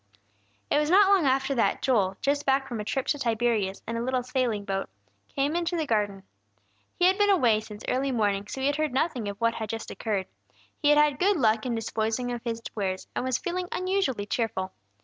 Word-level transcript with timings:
It 0.71 0.79
was 0.79 0.89
not 0.89 1.09
long 1.13 1.27
after 1.27 1.53
that 1.53 1.83
Joel, 1.83 2.17
just 2.23 2.43
back 2.43 2.67
from 2.67 2.79
a 2.79 2.83
trip 2.83 3.05
to 3.05 3.19
Tiberias 3.19 3.83
in 3.87 3.97
a 3.97 4.01
little 4.01 4.23
sailing 4.23 4.65
boat, 4.65 4.89
came 5.27 5.55
into 5.55 5.77
the 5.77 5.85
garden. 5.85 6.23
He 6.95 7.05
had 7.05 7.19
been 7.19 7.29
away 7.29 7.59
since 7.59 7.83
early 7.87 8.11
morning, 8.11 8.47
so 8.47 8.63
had 8.63 8.77
heard 8.77 8.93
nothing 8.93 9.27
of 9.29 9.37
what 9.39 9.53
had 9.53 9.69
just 9.69 9.91
occurred; 9.91 10.25
he 10.81 10.89
had 10.89 10.97
had 10.97 11.19
good 11.19 11.37
luck 11.37 11.67
in 11.67 11.75
disposing 11.75 12.31
of 12.31 12.41
his 12.43 12.63
wares, 12.73 13.07
and 13.15 13.23
was 13.23 13.37
feeling 13.37 13.67
unusually 13.71 14.25
cheerful. 14.25 14.71